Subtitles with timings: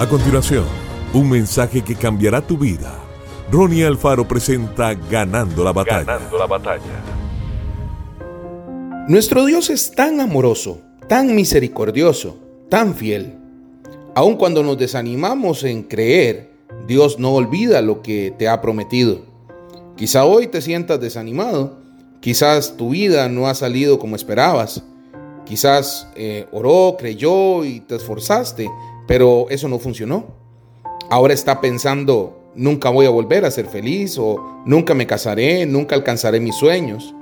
[0.00, 0.64] A continuación,
[1.12, 2.98] un mensaje que cambiará tu vida.
[3.52, 6.04] Ronnie Alfaro presenta Ganando la batalla.
[6.04, 7.04] Ganando la batalla.
[9.08, 12.38] Nuestro Dios es tan amoroso, tan misericordioso,
[12.70, 13.34] tan fiel.
[14.14, 16.50] Aun cuando nos desanimamos en creer,
[16.86, 19.26] Dios no olvida lo que te ha prometido.
[19.98, 21.76] Quizá hoy te sientas desanimado,
[22.20, 24.82] quizás tu vida no ha salido como esperabas,
[25.44, 28.66] quizás eh, oró, creyó y te esforzaste,
[29.10, 30.24] pero eso no funcionó.
[31.10, 35.96] Ahora está pensando, nunca voy a volver a ser feliz o nunca me casaré, nunca
[35.96, 37.12] alcanzaré mis sueños.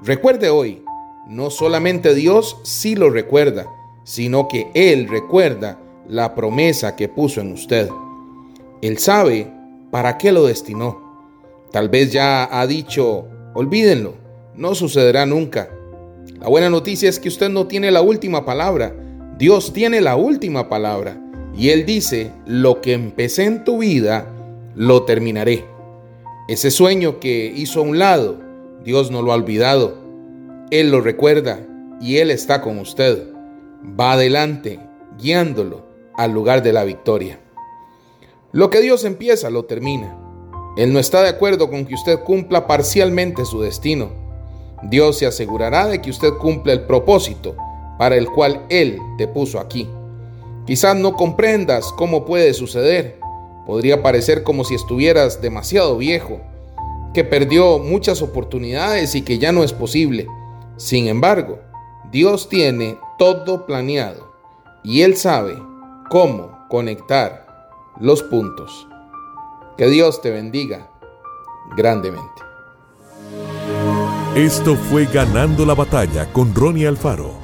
[0.00, 0.84] Recuerde hoy,
[1.26, 3.66] no solamente Dios sí lo recuerda,
[4.04, 7.88] sino que Él recuerda la promesa que puso en usted.
[8.80, 9.52] Él sabe
[9.90, 11.02] para qué lo destinó.
[11.72, 14.14] Tal vez ya ha dicho, olvídenlo,
[14.54, 15.68] no sucederá nunca.
[16.38, 18.94] La buena noticia es que usted no tiene la última palabra,
[19.36, 21.23] Dios tiene la última palabra.
[21.56, 24.26] Y Él dice, lo que empecé en tu vida,
[24.74, 25.64] lo terminaré.
[26.48, 28.40] Ese sueño que hizo a un lado,
[28.84, 29.98] Dios no lo ha olvidado.
[30.70, 31.60] Él lo recuerda
[32.00, 33.28] y Él está con usted.
[33.98, 34.80] Va adelante,
[35.18, 37.40] guiándolo al lugar de la victoria.
[38.52, 40.18] Lo que Dios empieza, lo termina.
[40.76, 44.10] Él no está de acuerdo con que usted cumpla parcialmente su destino.
[44.82, 47.56] Dios se asegurará de que usted cumpla el propósito
[47.98, 49.88] para el cual Él te puso aquí.
[50.66, 53.20] Quizás no comprendas cómo puede suceder.
[53.66, 56.40] Podría parecer como si estuvieras demasiado viejo,
[57.12, 60.26] que perdió muchas oportunidades y que ya no es posible.
[60.76, 61.58] Sin embargo,
[62.10, 64.32] Dios tiene todo planeado
[64.82, 65.54] y Él sabe
[66.10, 67.46] cómo conectar
[68.00, 68.86] los puntos.
[69.76, 70.90] Que Dios te bendiga
[71.76, 72.42] grandemente.
[74.34, 77.43] Esto fue Ganando la Batalla con Ronnie Alfaro.